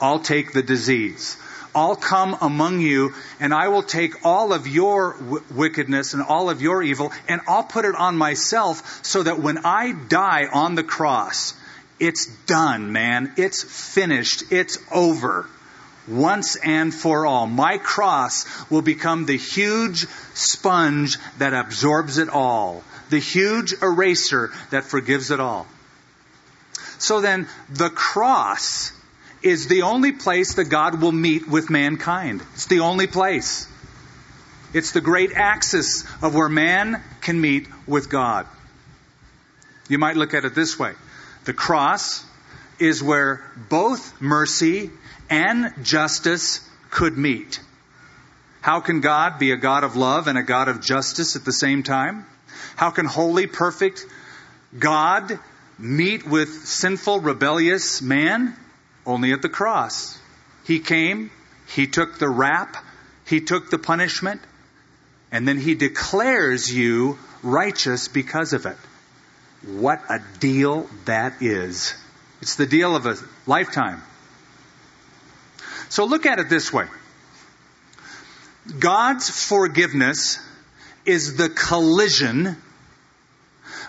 I'll 0.00 0.20
take 0.20 0.52
the 0.52 0.62
disease. 0.62 1.36
I'll 1.74 1.96
come 1.96 2.36
among 2.40 2.80
you 2.80 3.14
and 3.40 3.52
I 3.52 3.68
will 3.68 3.82
take 3.82 4.24
all 4.24 4.52
of 4.52 4.66
your 4.66 5.14
w- 5.18 5.44
wickedness 5.50 6.14
and 6.14 6.22
all 6.22 6.50
of 6.50 6.62
your 6.62 6.82
evil 6.82 7.12
and 7.28 7.40
I'll 7.46 7.62
put 7.62 7.84
it 7.84 7.94
on 7.94 8.16
myself 8.16 9.04
so 9.04 9.22
that 9.22 9.38
when 9.38 9.58
I 9.64 9.92
die 9.92 10.46
on 10.52 10.74
the 10.74 10.82
cross, 10.82 11.54
it's 12.00 12.26
done, 12.46 12.92
man. 12.92 13.32
It's 13.36 13.62
finished. 13.62 14.50
It's 14.50 14.78
over. 14.90 15.46
Once 16.08 16.56
and 16.56 16.94
for 16.94 17.26
all. 17.26 17.46
My 17.46 17.78
cross 17.78 18.46
will 18.70 18.82
become 18.82 19.26
the 19.26 19.36
huge 19.36 20.06
sponge 20.34 21.18
that 21.38 21.54
absorbs 21.54 22.18
it 22.18 22.28
all. 22.28 22.82
The 23.10 23.18
huge 23.18 23.74
eraser 23.82 24.50
that 24.70 24.84
forgives 24.84 25.30
it 25.30 25.40
all. 25.40 25.66
So 26.98 27.20
then, 27.20 27.48
the 27.68 27.90
cross 27.90 28.92
is 29.42 29.68
the 29.68 29.82
only 29.82 30.12
place 30.12 30.54
that 30.54 30.64
God 30.64 31.00
will 31.00 31.12
meet 31.12 31.48
with 31.48 31.70
mankind. 31.70 32.42
It's 32.54 32.66
the 32.66 32.80
only 32.80 33.06
place. 33.06 33.68
It's 34.74 34.92
the 34.92 35.00
great 35.00 35.32
axis 35.32 36.04
of 36.22 36.34
where 36.34 36.48
man 36.48 37.02
can 37.20 37.40
meet 37.40 37.68
with 37.86 38.10
God. 38.10 38.46
You 39.88 39.98
might 39.98 40.16
look 40.16 40.34
at 40.34 40.44
it 40.44 40.54
this 40.54 40.78
way. 40.78 40.92
The 41.44 41.54
cross 41.54 42.24
is 42.78 43.02
where 43.02 43.42
both 43.70 44.20
mercy 44.20 44.90
and 45.30 45.72
justice 45.82 46.68
could 46.90 47.16
meet. 47.16 47.60
How 48.60 48.80
can 48.80 49.00
God 49.00 49.38
be 49.38 49.52
a 49.52 49.56
God 49.56 49.84
of 49.84 49.96
love 49.96 50.26
and 50.26 50.36
a 50.36 50.42
God 50.42 50.68
of 50.68 50.80
justice 50.80 51.36
at 51.36 51.44
the 51.44 51.52
same 51.52 51.82
time? 51.82 52.26
How 52.76 52.90
can 52.90 53.06
holy, 53.06 53.46
perfect 53.46 54.04
God 54.78 55.38
meet 55.78 56.26
with 56.26 56.48
sinful, 56.48 57.20
rebellious 57.20 58.02
man? 58.02 58.56
Only 59.06 59.32
at 59.32 59.42
the 59.42 59.48
cross. 59.48 60.18
He 60.64 60.80
came, 60.80 61.30
He 61.74 61.86
took 61.86 62.18
the 62.18 62.28
rap, 62.28 62.76
He 63.26 63.40
took 63.40 63.70
the 63.70 63.78
punishment, 63.78 64.40
and 65.30 65.46
then 65.46 65.58
He 65.58 65.74
declares 65.74 66.72
you 66.74 67.18
righteous 67.42 68.08
because 68.08 68.52
of 68.52 68.66
it. 68.66 68.76
What 69.64 70.02
a 70.08 70.20
deal 70.40 70.88
that 71.04 71.40
is. 71.42 71.94
It's 72.40 72.56
the 72.56 72.66
deal 72.66 72.94
of 72.94 73.06
a 73.06 73.16
lifetime. 73.46 74.02
So 75.88 76.04
look 76.04 76.26
at 76.26 76.38
it 76.38 76.48
this 76.48 76.72
way. 76.72 76.86
God's 78.78 79.30
forgiveness 79.30 80.38
is 81.06 81.36
the 81.36 81.48
collision 81.48 82.56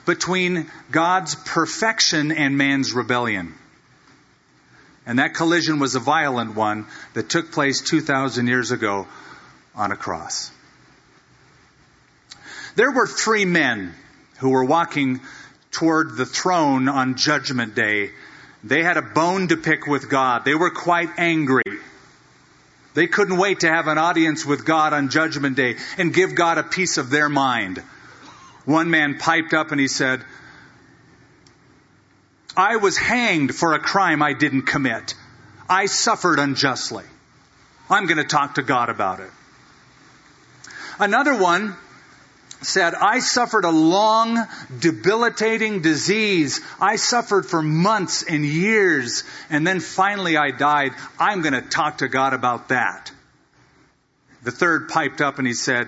between 0.06 0.72
God's 0.92 1.36
perfection 1.36 2.32
and 2.32 2.58
man's 2.58 2.94
rebellion. 2.94 3.54
And 5.06 5.20
that 5.20 5.34
collision 5.34 5.80
was 5.80 5.96
a 5.96 6.00
violent 6.00 6.56
one 6.56 6.86
that 7.14 7.30
took 7.30 7.52
place 7.52 7.82
2,000 7.82 8.48
years 8.48 8.72
ago 8.72 9.08
on 9.76 9.92
a 9.92 9.98
cross. 9.98 10.52
There 12.76 12.92
were 12.92 13.08
three 13.08 13.46
men 13.46 13.94
who 14.38 14.50
were 14.50 14.64
walking 14.64 15.20
toward 15.72 16.16
the 16.16 16.26
throne 16.26 16.88
on 16.88 17.16
Judgment 17.16 17.76
Day. 17.76 18.12
They 18.64 18.84
had 18.84 18.98
a 18.98 19.02
bone 19.02 19.48
to 19.50 19.58
pick 19.58 19.88
with 19.88 20.10
God. 20.10 20.44
They 20.46 20.56
were 20.56 20.72
quite 20.72 21.10
angry. 21.18 21.64
They 22.94 23.08
couldn't 23.08 23.38
wait 23.38 23.62
to 23.62 23.70
have 23.70 23.88
an 23.88 23.98
audience 23.98 24.46
with 24.46 24.66
God 24.66 24.94
on 24.94 25.10
Judgment 25.10 25.56
Day 25.56 25.78
and 25.98 26.14
give 26.14 26.36
God 26.36 26.58
a 26.58 26.64
piece 26.64 26.98
of 26.98 27.10
their 27.10 27.30
mind. 27.30 27.82
One 28.66 28.90
man 28.90 29.18
piped 29.18 29.54
up 29.54 29.72
and 29.72 29.80
he 29.80 29.88
said, 29.88 30.22
I 32.58 32.76
was 32.76 32.98
hanged 32.98 33.56
for 33.56 33.74
a 33.74 33.80
crime 33.80 34.22
I 34.22 34.34
didn't 34.34 34.64
commit. 34.64 35.16
I 35.70 35.86
suffered 35.86 36.40
unjustly. 36.40 37.06
I'm 37.90 38.06
going 38.06 38.18
to 38.18 38.24
talk 38.24 38.56
to 38.56 38.64
God 38.64 38.90
about 38.90 39.20
it. 39.20 39.30
Another 41.00 41.38
one 41.38 41.76
said, 42.62 42.94
I 42.94 43.20
suffered 43.20 43.66
a 43.66 43.72
long, 43.72 44.38
debilitating 44.80 45.82
disease. 45.82 46.62
I 46.80 46.98
suffered 46.98 47.46
for 47.46 47.62
months 47.62 48.24
and 48.24 48.44
years, 48.46 49.24
and 49.50 49.66
then 49.66 49.80
finally 49.80 50.38
I 50.38 50.52
died. 50.52 50.92
I'm 51.20 51.42
going 51.42 51.54
to 51.54 51.62
talk 51.62 52.00
to 52.00 52.08
God 52.08 52.34
about 52.34 52.70
that. 52.70 53.12
The 54.44 54.52
third 54.52 54.90
piped 54.90 55.22
up 55.22 55.38
and 55.38 55.48
he 55.48 55.54
said, 55.54 55.88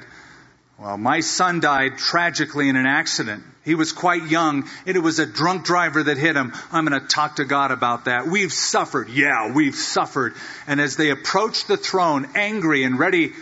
Well, 0.79 0.97
my 0.97 1.21
son 1.21 1.59
died 1.59 1.97
tragically 1.97 2.69
in 2.69 2.75
an 2.75 2.85
accident. 2.85 3.43
He 3.63 3.75
was 3.75 3.91
quite 3.91 4.25
young, 4.25 4.67
and 4.87 4.97
it 4.97 5.01
was 5.01 5.19
a 5.19 5.25
drunk 5.25 5.65
driver 5.65 6.01
that 6.01 6.17
hit 6.17 6.35
him. 6.35 6.51
I'm 6.71 6.85
going 6.85 6.99
to 6.99 7.07
talk 7.07 7.35
to 7.35 7.45
God 7.45 7.69
about 7.69 8.05
that. 8.05 8.25
We've 8.25 8.51
suffered. 8.51 9.07
Yeah, 9.09 9.53
we've 9.53 9.75
suffered. 9.75 10.33
And 10.65 10.81
as 10.81 10.95
they 10.95 11.11
approached 11.11 11.67
the 11.67 11.77
throne, 11.77 12.27
angry 12.33 12.83
and 12.83 12.97
ready 12.97 13.33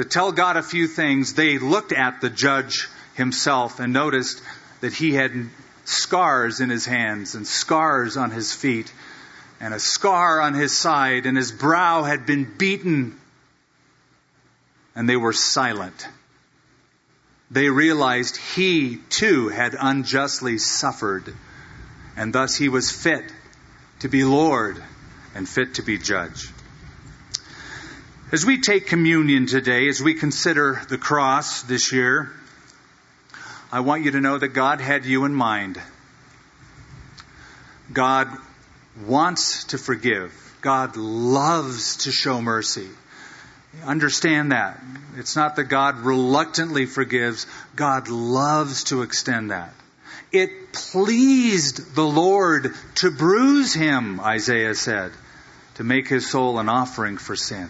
to 0.00 0.08
tell 0.08 0.32
God 0.32 0.56
a 0.56 0.62
few 0.62 0.86
things, 0.86 1.34
they 1.34 1.58
looked 1.58 1.92
at 1.92 2.22
the 2.22 2.30
judge 2.30 2.88
himself 3.16 3.80
and 3.80 3.92
noticed 3.92 4.42
that 4.80 4.94
he 4.94 5.12
had 5.12 5.50
scars 5.84 6.62
in 6.62 6.70
his 6.70 6.86
hands 6.86 7.34
and 7.34 7.46
scars 7.46 8.16
on 8.16 8.30
his 8.30 8.50
feet 8.50 8.90
and 9.60 9.74
a 9.74 9.78
scar 9.78 10.40
on 10.40 10.54
his 10.54 10.74
side 10.74 11.26
and 11.26 11.36
his 11.36 11.52
brow 11.52 12.02
had 12.02 12.24
been 12.24 12.50
beaten 12.56 13.14
and 14.94 15.06
they 15.06 15.18
were 15.18 15.34
silent. 15.34 16.08
They 17.50 17.68
realized 17.68 18.38
he 18.38 19.00
too 19.10 19.48
had 19.48 19.76
unjustly 19.78 20.56
suffered 20.56 21.34
and 22.16 22.32
thus 22.32 22.56
he 22.56 22.70
was 22.70 22.90
fit 22.90 23.30
to 23.98 24.08
be 24.08 24.24
Lord 24.24 24.82
and 25.34 25.46
fit 25.46 25.74
to 25.74 25.82
be 25.82 25.98
judge. 25.98 26.48
As 28.32 28.46
we 28.46 28.60
take 28.60 28.86
communion 28.86 29.46
today, 29.46 29.88
as 29.88 30.00
we 30.00 30.14
consider 30.14 30.80
the 30.88 30.98
cross 30.98 31.62
this 31.62 31.90
year, 31.90 32.30
I 33.72 33.80
want 33.80 34.04
you 34.04 34.12
to 34.12 34.20
know 34.20 34.38
that 34.38 34.50
God 34.50 34.80
had 34.80 35.04
you 35.04 35.24
in 35.24 35.34
mind. 35.34 35.82
God 37.92 38.28
wants 39.04 39.64
to 39.64 39.78
forgive. 39.78 40.32
God 40.60 40.96
loves 40.96 41.96
to 42.04 42.12
show 42.12 42.40
mercy. 42.40 42.86
Understand 43.84 44.52
that. 44.52 44.80
It's 45.16 45.34
not 45.34 45.56
that 45.56 45.64
God 45.64 45.98
reluctantly 45.98 46.86
forgives. 46.86 47.48
God 47.74 48.06
loves 48.06 48.84
to 48.84 49.02
extend 49.02 49.50
that. 49.50 49.74
It 50.30 50.72
pleased 50.72 51.96
the 51.96 52.06
Lord 52.06 52.76
to 52.96 53.10
bruise 53.10 53.74
him, 53.74 54.20
Isaiah 54.20 54.76
said, 54.76 55.10
to 55.74 55.82
make 55.82 56.06
his 56.06 56.30
soul 56.30 56.60
an 56.60 56.68
offering 56.68 57.18
for 57.18 57.34
sin. 57.34 57.68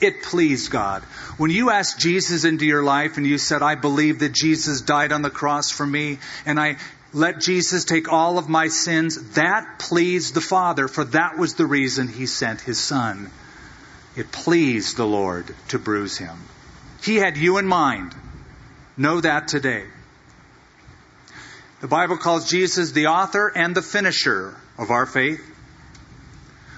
It 0.00 0.22
pleased 0.22 0.70
God. 0.70 1.02
When 1.36 1.50
you 1.50 1.70
asked 1.70 1.98
Jesus 1.98 2.44
into 2.44 2.66
your 2.66 2.82
life 2.82 3.16
and 3.16 3.26
you 3.26 3.38
said, 3.38 3.62
I 3.62 3.74
believe 3.74 4.20
that 4.20 4.32
Jesus 4.32 4.80
died 4.80 5.12
on 5.12 5.22
the 5.22 5.30
cross 5.30 5.70
for 5.70 5.86
me 5.86 6.18
and 6.44 6.58
I 6.58 6.76
let 7.12 7.40
Jesus 7.40 7.84
take 7.84 8.12
all 8.12 8.38
of 8.38 8.48
my 8.48 8.66
sins, 8.68 9.30
that 9.32 9.78
pleased 9.78 10.34
the 10.34 10.40
Father, 10.40 10.88
for 10.88 11.04
that 11.04 11.38
was 11.38 11.54
the 11.54 11.64
reason 11.64 12.08
he 12.08 12.26
sent 12.26 12.60
his 12.60 12.80
Son. 12.80 13.30
It 14.16 14.32
pleased 14.32 14.96
the 14.96 15.06
Lord 15.06 15.54
to 15.68 15.78
bruise 15.78 16.18
him. 16.18 16.36
He 17.02 17.16
had 17.16 17.36
you 17.36 17.58
in 17.58 17.66
mind. 17.66 18.14
Know 18.96 19.20
that 19.20 19.46
today. 19.46 19.84
The 21.80 21.88
Bible 21.88 22.16
calls 22.16 22.50
Jesus 22.50 22.92
the 22.92 23.08
author 23.08 23.52
and 23.54 23.74
the 23.76 23.82
finisher 23.82 24.56
of 24.78 24.90
our 24.90 25.06
faith, 25.06 25.42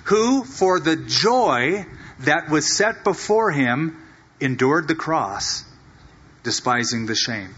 who, 0.05 0.45
for 0.45 0.81
the 0.81 0.97
joy 0.97 1.87
that 2.21 2.49
was 2.49 2.67
set 2.67 3.05
before 3.05 3.51
him 3.51 4.03
endured 4.41 4.89
the 4.89 4.95
cross, 4.95 5.65
despising 6.43 7.07
the 7.07 7.15
shame. 7.15 7.55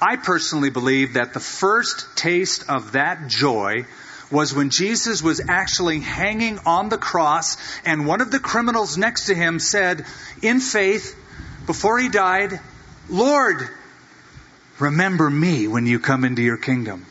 I 0.00 0.16
personally 0.16 0.70
believe 0.70 1.14
that 1.14 1.32
the 1.32 1.40
first 1.40 2.16
taste 2.16 2.68
of 2.68 2.92
that 2.92 3.28
joy 3.28 3.86
was 4.30 4.52
when 4.52 4.70
Jesus 4.70 5.22
was 5.22 5.40
actually 5.48 6.00
hanging 6.00 6.58
on 6.66 6.88
the 6.88 6.98
cross 6.98 7.56
and 7.84 8.06
one 8.06 8.20
of 8.20 8.30
the 8.30 8.40
criminals 8.40 8.98
next 8.98 9.26
to 9.26 9.34
him 9.34 9.58
said, 9.58 10.04
in 10.42 10.60
faith, 10.60 11.16
before 11.66 11.98
he 11.98 12.08
died, 12.08 12.60
Lord, 13.08 13.68
remember 14.78 15.30
me 15.30 15.68
when 15.68 15.86
you 15.86 15.98
come 16.00 16.24
into 16.24 16.42
your 16.42 16.56
kingdom. 16.56 17.06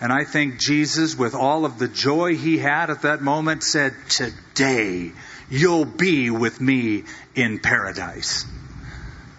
And 0.00 0.12
I 0.12 0.24
think 0.24 0.58
Jesus, 0.58 1.14
with 1.14 1.34
all 1.34 1.66
of 1.66 1.78
the 1.78 1.88
joy 1.88 2.34
he 2.34 2.56
had 2.56 2.88
at 2.88 3.02
that 3.02 3.20
moment, 3.20 3.62
said, 3.62 3.94
Today 4.08 5.12
you'll 5.50 5.84
be 5.84 6.30
with 6.30 6.58
me 6.58 7.04
in 7.34 7.58
paradise. 7.58 8.46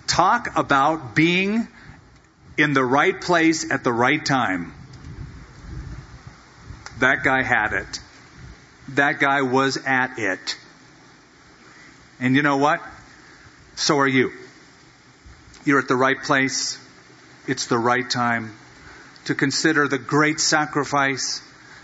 Talk 0.05 0.55
about 0.55 1.15
being 1.15 1.67
in 2.57 2.73
the 2.73 2.83
right 2.83 3.19
place 3.19 3.71
at 3.71 3.83
the 3.83 3.91
right 3.91 4.23
time. 4.23 4.73
That 6.99 7.23
guy 7.23 7.41
had 7.41 7.73
it. 7.73 7.99
That 8.89 9.19
guy 9.19 9.41
was 9.41 9.77
at 9.77 10.19
it. 10.19 10.57
And 12.19 12.35
you 12.35 12.43
know 12.43 12.57
what? 12.57 12.81
So 13.75 13.97
are 13.97 14.07
you. 14.07 14.31
You're 15.65 15.79
at 15.79 15.87
the 15.87 15.95
right 15.95 16.21
place. 16.21 16.77
It's 17.47 17.65
the 17.65 17.79
right 17.79 18.07
time 18.07 18.53
to 19.25 19.35
consider 19.35 19.87
the 19.87 19.97
great 19.97 20.39
sacrifice. 20.39 21.41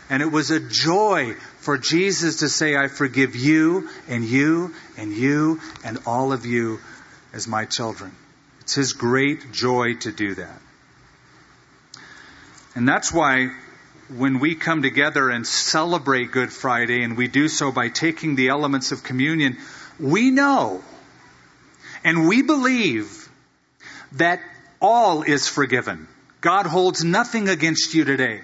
And 0.10 0.21
it 0.21 0.32
was 0.32 0.52
a 0.52 0.60
joy 0.60 1.34
for 1.60 1.78
Jesus 1.78 2.38
to 2.38 2.50
say, 2.50 2.76
I 2.76 2.88
forgive 2.88 3.36
you 3.36 3.89
and 4.08 4.23
you 4.23 4.73
and 4.97 5.12
you 5.12 5.60
and 5.84 6.00
all 6.06 6.32
of 6.34 6.45
you 6.45 6.80
as 7.34 7.47
my 7.47 7.65
children. 7.65 8.15
It's 8.62 8.76
his 8.76 8.93
great 8.93 9.52
joy 9.52 9.95
to 10.02 10.12
do 10.12 10.36
that. 10.36 10.62
And 12.76 12.88
that's 12.88 13.12
why 13.12 13.52
when 14.15 14.39
we 14.39 14.56
come 14.56 14.82
together 14.82 15.30
and 15.30 15.45
celebrate 15.45 16.32
Good 16.32 16.54
Friday, 16.54 17.04
and 17.04 17.17
we 17.17 17.28
do 17.28 17.47
so 17.47 17.71
by 17.71 17.89
taking 17.89 18.36
the 18.36 18.50
elements 18.50 18.91
of 18.91 19.04
communion, 19.04 19.58
we 20.00 20.32
know 20.32 20.82
and 22.04 22.28
we 22.28 22.41
believe 22.41 23.30
that 24.13 24.39
all 24.80 25.23
is 25.23 25.47
forgiven. 25.47 26.08
God 26.41 26.65
holds 26.65 27.04
nothing 27.04 27.50
against 27.50 27.93
you 27.93 28.04
today 28.04 28.41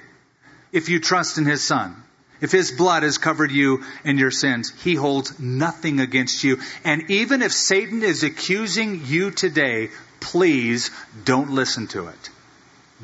if 0.71 0.89
you 0.89 0.99
trust 0.99 1.38
in 1.38 1.45
His 1.45 1.63
Son. 1.63 1.95
If 2.41 2.51
His 2.51 2.71
blood 2.71 3.03
has 3.03 3.17
covered 3.17 3.51
you 3.51 3.84
and 4.03 4.19
your 4.19 4.32
sins, 4.32 4.73
He 4.84 4.95
holds 4.95 5.39
nothing 5.39 5.99
against 5.99 6.43
you. 6.43 6.60
And 6.84 7.10
even 7.10 7.41
if 7.41 7.53
Satan 7.53 8.03
is 8.03 8.23
accusing 8.23 9.06
you 9.06 9.32
today, 9.32 9.89
please 10.19 10.91
don't 11.23 11.51
listen 11.51 11.88
to 11.88 12.08
it. 12.08 12.29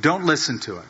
Don't 0.02 0.26
listen 0.26 0.60
to 0.60 0.78
it. 0.78 0.86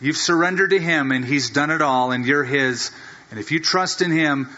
You've 0.00 0.16
surrendered 0.16 0.70
to 0.70 0.80
Him 0.80 1.12
and 1.12 1.24
He's 1.24 1.50
done 1.50 1.70
it 1.70 1.82
all 1.82 2.10
and 2.10 2.26
you're 2.26 2.44
His. 2.44 2.90
And 3.30 3.38
if 3.38 3.52
you 3.52 3.60
trust 3.60 4.02
in 4.02 4.10
Him, 4.10 4.48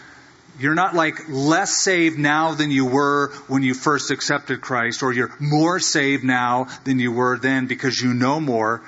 you're 0.59 0.75
not 0.75 0.95
like 0.95 1.29
less 1.29 1.71
saved 1.71 2.17
now 2.17 2.53
than 2.53 2.71
you 2.71 2.85
were 2.85 3.31
when 3.47 3.63
you 3.63 3.73
first 3.73 4.11
accepted 4.11 4.61
Christ, 4.61 5.03
or 5.03 5.13
you're 5.13 5.35
more 5.39 5.79
saved 5.79 6.23
now 6.23 6.67
than 6.83 6.99
you 6.99 7.11
were 7.11 7.37
then 7.37 7.67
because 7.67 8.01
you 8.01 8.13
know 8.13 8.39
more. 8.39 8.83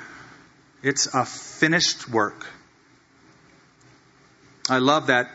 It's 0.82 1.14
a 1.14 1.26
finished 1.26 2.10
work. 2.10 2.46
I 4.70 4.78
love 4.78 5.08
that 5.08 5.30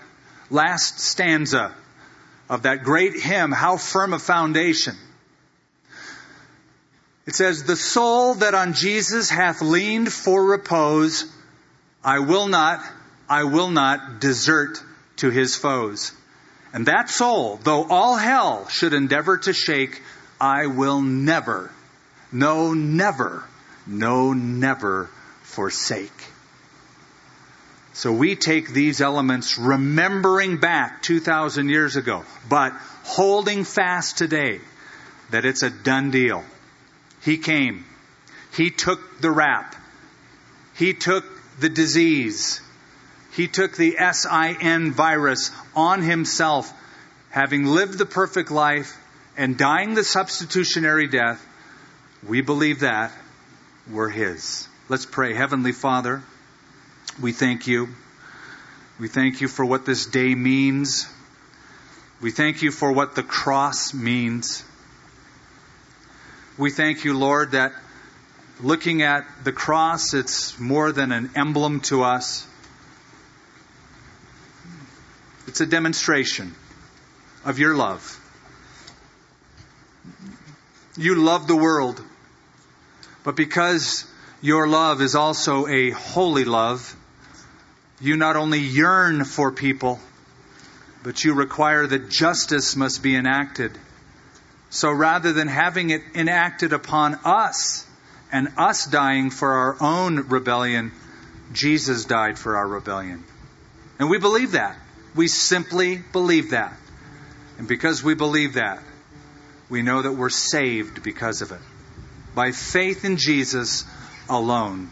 last 0.51 1.01
stanza 1.01 1.75
of 2.49 2.63
that 2.63 2.83
great 2.83 3.15
hymn, 3.21 3.53
How 3.53 3.77
Firm 3.77 4.13
a 4.13 4.19
Foundation. 4.19 4.97
It 7.27 7.35
says, 7.35 7.65
The 7.65 7.77
soul 7.77 8.35
that 8.35 8.55
on 8.55 8.75
Jesus 8.75 9.31
hath 9.31 9.63
leaned 9.63 10.13
for 10.13 10.45
repose, 10.45 11.25
I 12.03 12.19
will 12.19 12.49
not, 12.49 12.85
I 13.29 13.45
will 13.45 13.71
not 13.71 14.21
desert 14.21 14.83
to 15.17 15.31
his 15.31 15.57
foes. 15.57 16.13
And 16.75 16.87
that 16.87 17.09
soul, 17.09 17.61
though 17.63 17.87
all 17.89 18.17
hell 18.17 18.67
should 18.69 18.95
endeavor 18.95 19.39
to 19.39 19.53
shake, 19.53 20.03
I 20.41 20.67
will 20.67 21.01
never, 21.01 21.71
no, 22.33 22.75
never, 22.75 23.45
no, 23.87 24.33
never 24.33 25.09
forsake. 25.43 26.11
So 27.93 28.13
we 28.13 28.35
take 28.35 28.71
these 28.71 29.01
elements 29.01 29.57
remembering 29.57 30.59
back 30.59 31.01
2,000 31.03 31.69
years 31.69 31.95
ago, 31.95 32.25
but 32.49 32.73
holding 33.05 33.63
fast 33.63 34.19
today 34.19 34.61
that 35.31 35.45
it's 35.45 35.63
a 35.63 35.71
done 35.71 36.11
deal. 36.11 36.43
He 37.23 37.39
came. 37.39 37.85
He 38.57 38.71
took 38.71 39.21
the 39.21 39.31
rap. 39.31 39.77
He 40.77 40.93
took 40.93 41.25
the 41.61 41.69
disease. 41.69 42.61
He 43.35 43.49
took 43.49 43.77
the 43.77 43.97
SIN 44.13 44.93
virus 44.93 45.51
on 45.75 46.03
himself, 46.03 46.73
having 47.31 47.67
lived 47.67 47.99
the 47.99 48.07
perfect 48.07 48.51
life 48.51 48.97
and 49.37 49.59
dying 49.59 49.95
the 49.95 50.05
substitutionary 50.05 51.09
death. 51.09 51.45
We 52.27 52.43
believe 52.43 52.81
that 52.81 53.11
we're 53.91 54.09
his. 54.09 54.69
Let's 54.89 55.05
pray. 55.05 55.35
Heavenly 55.35 55.73
Father, 55.73 56.23
we 57.21 57.33
thank 57.33 57.67
you. 57.67 57.89
We 59.01 59.09
thank 59.09 59.41
you 59.41 59.49
for 59.49 59.65
what 59.65 59.85
this 59.85 60.07
day 60.07 60.37
means. 60.37 61.09
We 62.21 62.31
thank 62.31 62.63
you 62.63 62.71
for 62.71 62.93
what 62.93 63.17
the 63.17 63.25
cross 63.25 63.93
means. 63.93 64.65
We 66.57 66.71
thank 66.71 67.05
you, 67.05 67.19
Lord, 67.19 67.51
that 67.51 67.73
looking 68.61 69.03
at 69.03 69.27
the 69.43 69.53
cross, 69.53 70.15
it's 70.15 70.57
more 70.61 70.93
than 70.93 71.11
an 71.11 71.31
emblem 71.35 71.81
to 71.81 72.05
us. 72.05 72.47
It's 75.55 75.61
a 75.61 75.67
demonstration 75.67 76.53
of 77.45 77.61
your 77.61 77.77
love. 77.77 78.21
You 80.97 81.15
love 81.15 81.47
the 81.47 81.55
world, 81.55 82.03
but 83.23 83.37
because 83.37 84.05
your 84.43 84.67
love 84.67 85.01
is 85.01 85.15
also 85.15 85.69
a 85.69 85.91
holy 85.91 86.45
love, 86.45 86.97
you 88.01 88.17
not 88.17 88.35
only 88.35 88.59
yearn 88.59 89.23
for 89.25 89.53
people, 89.53 90.01
but 91.05 91.23
you 91.23 91.35
require 91.35 91.87
that 91.87 92.11
justice 92.11 92.75
must 92.75 93.01
be 93.01 93.15
enacted. 93.15 93.79
So 94.71 94.91
rather 94.91 95.33
than 95.33 95.47
having 95.47 95.91
it 95.91 96.03
enacted 96.17 96.73
upon 96.73 97.15
us 97.25 97.87
and 98.33 98.49
us 98.57 98.87
dying 98.87 99.31
for 99.31 99.53
our 99.53 99.77
own 99.81 100.27
rebellion, 100.27 100.91
Jesus 101.53 102.07
died 102.07 102.41
for 102.41 102.57
our 102.57 102.67
rebellion. 102.67 103.23
And 104.01 104.11
we 104.11 104.19
believe 104.19 104.51
that. 104.51 104.79
We 105.15 105.29
simply 105.29 105.97
believe 106.13 106.51
that. 106.51 106.77
And 107.59 107.69
because 107.69 108.03
we 108.03 108.15
believe 108.15 108.55
that, 108.55 108.83
we 109.69 109.83
know 109.83 110.03
that 110.03 110.13
we're 110.13 110.31
saved 110.31 111.03
because 111.03 111.41
of 111.43 111.53
it. 111.53 111.61
By 112.35 112.51
faith 112.51 113.05
in 113.05 113.17
Jesus 113.17 113.85
alone. 114.29 114.91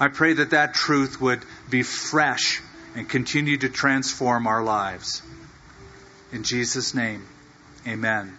I 0.00 0.08
pray 0.08 0.34
that 0.34 0.50
that 0.50 0.74
truth 0.74 1.20
would 1.20 1.42
be 1.70 1.82
fresh 1.82 2.60
and 2.94 3.08
continue 3.08 3.56
to 3.58 3.68
transform 3.68 4.46
our 4.46 4.62
lives. 4.62 5.22
In 6.32 6.42
Jesus' 6.42 6.94
name, 6.94 7.26
amen. 7.86 8.38